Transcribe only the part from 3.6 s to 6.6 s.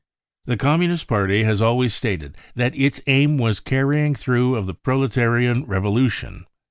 carrying through of the p^Metarian revolution.